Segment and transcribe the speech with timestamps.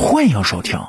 [0.00, 0.78] 欢迎收听《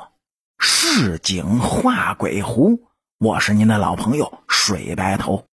[0.60, 2.70] 市井画鬼狐》，
[3.18, 5.46] 我是您的老朋友水白头。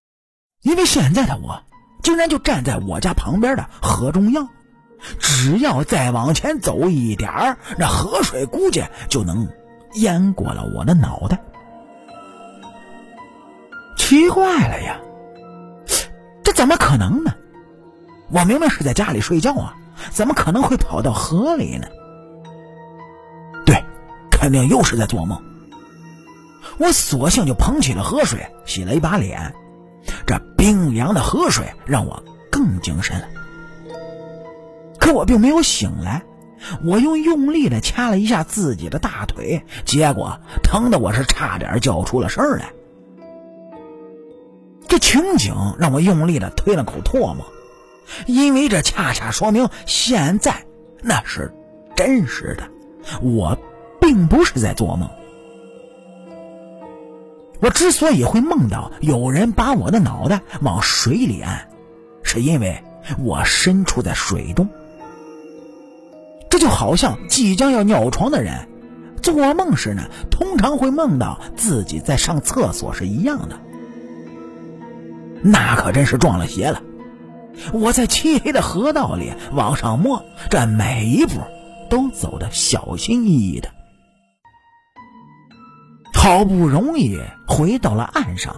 [0.62, 1.60] 因为现在的我，
[2.00, 4.48] 竟然就站在我家旁边的河中央，
[5.18, 9.48] 只要再往前走一点儿，那河水估计就能
[9.94, 11.42] 淹过了我的脑袋。
[13.96, 15.00] 奇怪了呀，
[16.44, 17.34] 这怎么可能呢？
[18.30, 19.74] 我明明是在家里睡觉啊，
[20.12, 21.88] 怎么可能会跑到河里呢？
[24.38, 25.42] 肯定又是在做梦。
[26.78, 29.52] 我索性就捧起了河水，洗了一把脸。
[30.26, 32.22] 这冰凉的河水让我
[32.52, 33.26] 更精神了。
[35.00, 36.22] 可我并没有醒来，
[36.84, 42.70] 我又用力的掐了一下自己的大腿，结果疼的我是差点叫出了声来。
[44.86, 47.44] 这情景让我用力的推了口唾沫，
[48.26, 50.64] 因为这恰恰说明现在
[51.02, 51.52] 那是
[51.96, 52.68] 真实的。
[53.20, 53.58] 我。
[54.08, 55.10] 并不是在做梦。
[57.60, 61.68] 我之所以会梦到有人把我的脑袋往水里按，
[62.22, 62.82] 是因为
[63.18, 64.66] 我身处在水中。
[66.48, 68.66] 这就好像即将要尿床的人
[69.20, 73.60] 做梦时呢，通常会梦到自己在上厕所是一样的。
[75.42, 76.82] 那可真是撞了邪了！
[77.74, 81.42] 我在漆黑的河道里往上摸，这每一步
[81.90, 83.68] 都走得小心翼翼的。
[86.28, 88.56] 好不容易回到了岸上，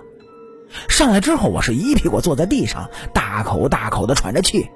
[0.88, 4.68] 上来之后，我是一屁股坐在地上，大口大口的喘着气，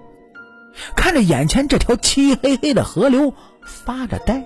[0.94, 3.34] 看着眼前这条漆黑黑的河流，
[3.66, 4.44] 发着呆。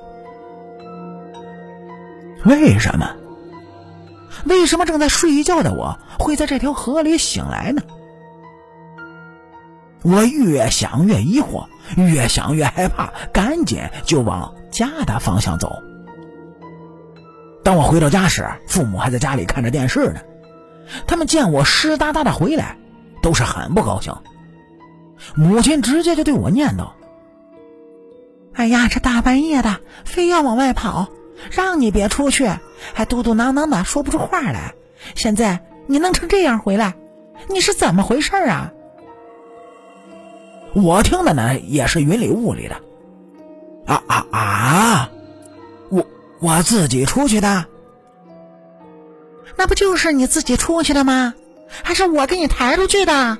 [2.47, 3.17] 为什么？
[4.47, 7.83] 为什么正在睡觉的我会在这条河里醒来呢？
[10.01, 11.67] 我越想越疑惑，
[11.99, 15.83] 越想越害怕，赶紧就往家的方向走。
[17.69, 20.21] 当我回到家时，父母还在家里看着电视呢。
[21.07, 22.79] 他们见我湿哒哒的回来，
[23.21, 24.17] 都是很不高兴。
[25.35, 26.93] 母亲直接就对我念叨
[28.57, 31.09] ：“哎呀，这大半夜的，非要往外跑，
[31.51, 32.51] 让你别出去，
[32.95, 34.73] 还嘟嘟囔囔的说不出话来。
[35.15, 36.95] 现在你弄成这样回来，
[37.51, 38.73] 你是怎么回事啊？”
[40.73, 42.77] 我听的呢，也是云里雾里的。
[43.85, 45.08] 啊啊啊！
[46.41, 47.67] 我自己出去的，
[49.57, 51.35] 那不就是你自己出去的吗？
[51.83, 53.39] 还是我给你抬出去的？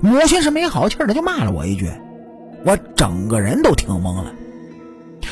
[0.00, 1.90] 母亲是没好气的，就骂了我一句，
[2.64, 4.32] 我整个人都听懵了，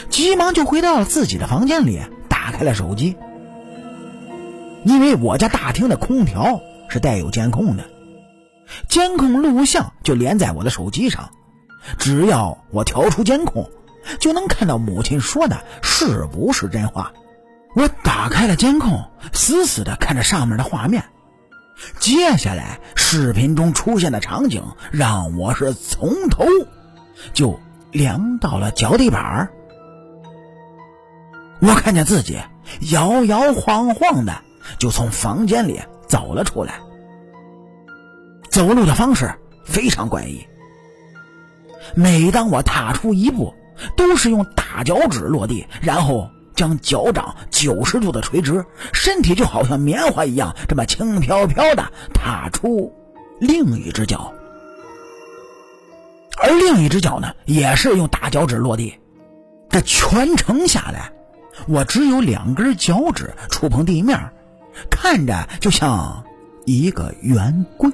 [0.08, 3.16] 急忙就回到了自己的房间里，打开了手机，
[4.84, 7.84] 因为我家大厅的空调是带有监控的，
[8.88, 11.30] 监控录像就连在我的手机上，
[11.98, 13.68] 只要我调出监控。
[14.18, 17.12] 就能看到母亲说的是不是真话。
[17.74, 21.04] 我打开了监控，死死的看着上面的画面。
[21.98, 26.46] 接下来视频中出现的场景让我是从头
[27.34, 27.60] 就
[27.92, 29.50] 凉到了脚底板
[31.60, 32.38] 我看见自己
[32.90, 34.42] 摇摇晃晃的
[34.78, 36.80] 就从房间里走了出来，
[38.50, 39.34] 走路的方式
[39.64, 40.46] 非常怪异。
[41.94, 43.54] 每当我踏出一步，
[43.96, 52.92] 都是用大脚趾落地，然后将脚掌九十度的垂直，身体就好像棉花一样，这么轻飘飘的踏出
[53.38, 54.32] 另一只脚，
[56.42, 58.94] 而另一只脚呢，也是用大脚趾落地。
[59.68, 61.12] 这全程下来，
[61.66, 64.18] 我只有两根脚趾触碰地面，
[64.90, 66.24] 看着就像
[66.64, 67.90] 一个圆规。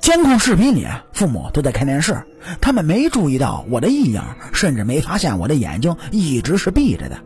[0.00, 2.24] 监控视频里，父母都在看电视，
[2.60, 7.18] 他们没注意到我的异样，甚至没发现我的眼睛一直是闭着的。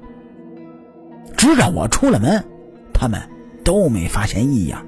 [1.36, 2.44] 直到我出了门，
[2.92, 3.22] 他们
[3.64, 4.84] 都没发现异样。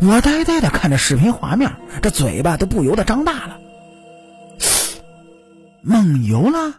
[0.00, 1.72] 我呆呆的看着视频画面，
[2.02, 3.58] 这嘴巴都不由得张大了。
[5.82, 6.74] 梦游了？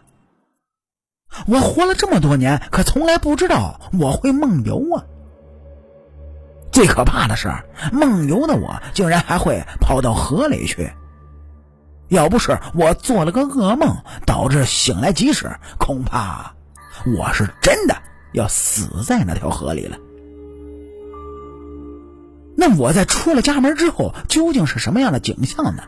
[1.46, 5.04] 我活了这么多年，可从来不知道我会梦游啊！
[6.72, 7.52] 最可怕的是，
[7.92, 10.90] 梦游的我竟然还会跑到河里去。
[12.08, 13.96] 要不是我做了个噩梦，
[14.26, 16.54] 导致醒来及时，恐怕
[17.06, 17.96] 我是真的
[18.32, 19.96] 要死在那条河里了。
[22.56, 25.82] 那我在出了家门之后，究竟是什么样的景象呢？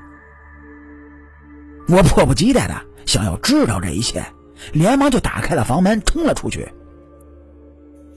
[1.88, 2.74] 我迫不及待的
[3.04, 4.24] 想要知道这一切，
[4.72, 6.72] 连忙就打开了房门，冲了出去。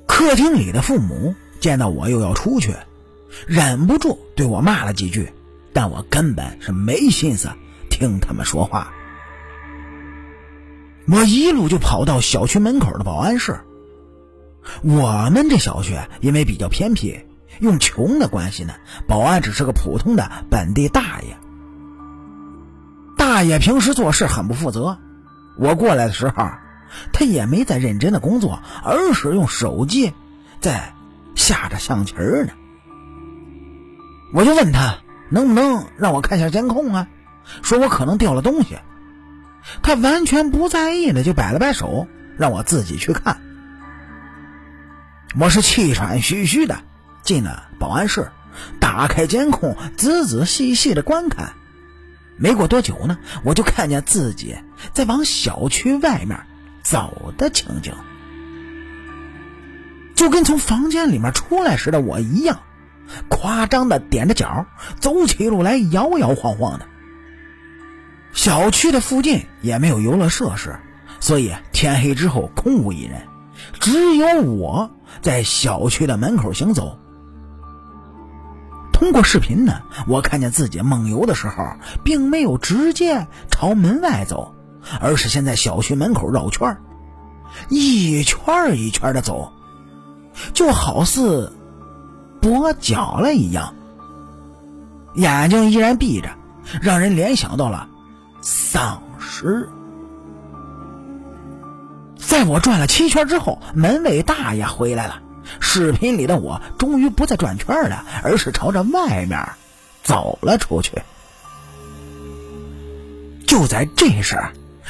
[0.08, 1.36] 客厅里的父母。
[1.66, 2.76] 见到我又要出去，
[3.48, 5.34] 忍不住对我骂了几句，
[5.74, 7.50] 但我根本是没心思
[7.90, 8.94] 听他们说话。
[11.08, 13.62] 我一路就跑到小区门口的保安室。
[14.84, 17.20] 我们这小区因为比较偏僻，
[17.60, 18.76] 用穷的关系呢，
[19.08, 21.36] 保安只是个普通的本地大爷。
[23.18, 25.00] 大爷平时做事很不负责，
[25.58, 26.48] 我过来的时候，
[27.12, 30.14] 他也没在认真的工作，而是用手机
[30.62, 30.94] 在
[31.45, 32.53] 下着象棋呢。
[34.33, 34.97] 我就问他
[35.30, 37.07] 能不能让我看下监控啊？
[37.62, 38.80] 说我可能掉了东西。
[39.83, 43.42] 他完全不在意的就摆了摆手，让我自己去看。
[45.39, 46.80] 我是气喘吁吁的
[47.21, 48.31] 进了保安室，
[48.80, 51.53] 打开监控，仔仔细细的观看。
[52.38, 54.57] 没过多久呢，我就看见自己
[54.94, 56.39] 在往小区外面
[56.81, 57.94] 走的情景，
[60.16, 62.60] 就跟从房间里面出来时的我一样，
[63.30, 64.66] 夸张的踮着脚
[65.00, 66.88] 走起路来，摇摇晃晃的。
[68.34, 70.78] 小区的附近也没有游乐设施，
[71.20, 73.22] 所以天黑之后空无一人，
[73.80, 74.92] 只有我
[75.22, 77.00] 在小区的门口行走。
[78.92, 81.66] 通过视频呢，我看见自己梦游的时候，
[82.04, 84.56] 并没有直接朝门外走，
[85.02, 86.78] 而是先在小区门口绕圈
[87.70, 89.52] 一圈一圈的走，
[90.54, 91.52] 就好似
[92.42, 93.74] 跛脚了一样，
[95.16, 96.30] 眼睛依然闭着，
[96.82, 97.88] 让人联想到了。
[98.42, 99.68] 丧尸，
[102.16, 105.22] 在我转了七圈之后，门卫大爷回来了。
[105.60, 109.48] 视频里的我终于不再转圈了，而是朝着外面
[110.04, 110.92] 走了出去。
[113.48, 114.40] 就在这时，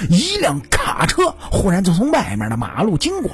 [0.09, 3.31] 一辆卡车忽然就从外面的马路经过，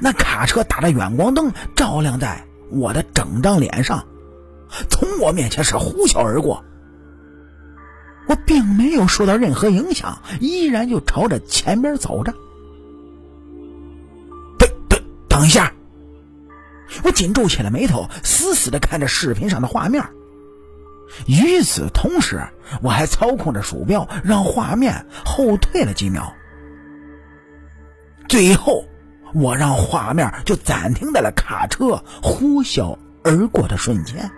[0.00, 4.06] 那卡车打着远光灯照亮在我的整张脸上，
[4.88, 6.64] 从我面前是呼啸而过。
[8.28, 12.32] 我并没有受到任何影响，依然就朝着前边走着。
[14.58, 15.72] 等等等一下！
[17.02, 20.04] 我紧皱起了眉头，死死的看着视频上的画面。
[21.26, 22.40] 与此同时，
[22.82, 26.32] 我还操控着鼠标，让画面后退了几秒。
[28.28, 28.84] 最后，
[29.34, 34.30] 我让画面就暂停在了卡车呼啸而过的瞬间。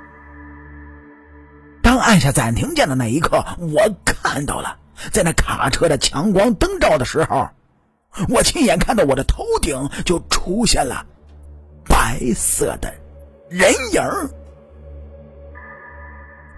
[1.83, 4.79] 当按下暂停键的那一刻，我看到了，
[5.11, 7.49] 在那卡车的强光灯照的时候，
[8.29, 11.05] 我亲眼看到我的头顶就出现了
[11.85, 12.95] 白色的
[13.49, 14.03] 人影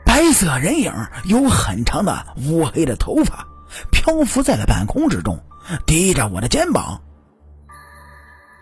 [0.05, 0.93] 白色人影
[1.25, 3.49] 有很长的乌黑的头发，
[3.91, 5.41] 漂浮在了半空之中，
[5.87, 7.01] 抵着我的肩膀。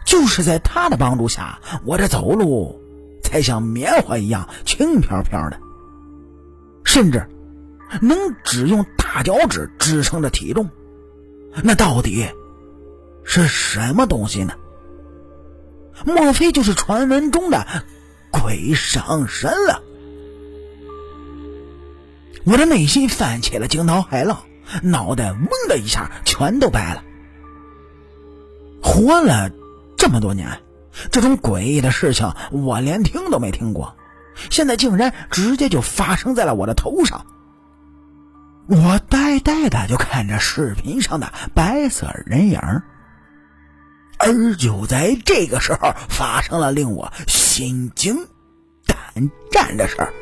[0.04, 2.80] 就是在他的帮助下，我这走路
[3.22, 5.58] 才像棉花一样轻飘飘的。
[6.84, 7.26] 甚至
[8.00, 10.68] 能只用大脚趾支撑着体重，
[11.62, 12.26] 那到底
[13.24, 14.54] 是什么东西呢？
[16.04, 17.66] 莫非就是传闻中的
[18.30, 19.82] 鬼上身了？
[22.44, 24.42] 我的内心泛起了惊涛骇浪，
[24.82, 27.04] 脑袋嗡的一下全都白了。
[28.82, 29.50] 活了
[30.02, 30.60] 这么多年，
[31.12, 33.96] 这种诡异的事情我连听都没听过。
[34.50, 37.24] 现在竟然直接就发生在了我的头上，
[38.66, 42.58] 我呆呆的就看着视频上的白色人影
[44.18, 48.26] 而就在这个时候，发生了令我心惊
[48.84, 50.12] 胆战的事儿。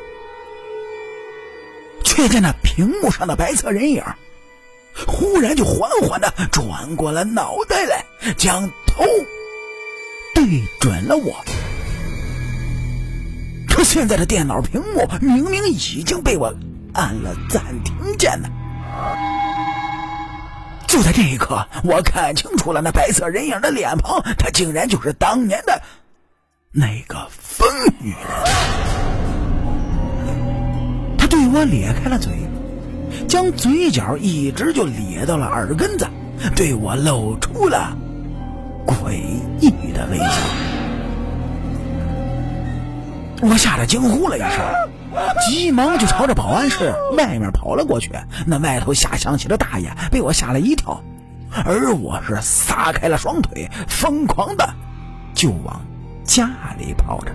[2.03, 4.03] 却见那屏幕上的白色人影
[5.07, 8.05] 忽然就缓缓的转过了脑袋来，
[8.37, 9.03] 将头
[10.41, 11.45] 对准了我。
[13.67, 16.51] 可现在的电脑屏幕明明已经被我
[16.93, 18.49] 按了暂停键呢！
[20.87, 25.81] 就在这一刻，我看清楚了那白色人影的脸庞，他竟然就是当年的
[26.71, 27.67] 那个疯
[27.99, 28.19] 女人。
[31.19, 32.33] 他对我咧开了嘴，
[33.27, 36.09] 将嘴角一直就咧到了耳根子，
[36.55, 37.95] 对我露出了
[38.85, 39.13] 诡
[39.59, 40.25] 异的微笑。
[43.43, 44.59] 我吓得惊呼了一声，
[45.49, 48.11] 急忙就朝着保安室外面跑了过去。
[48.45, 51.01] 那外头下象棋的大爷被我吓了一跳，
[51.65, 54.69] 而我是撒开了双腿，疯狂的
[55.33, 55.81] 就往
[56.23, 57.31] 家里跑着。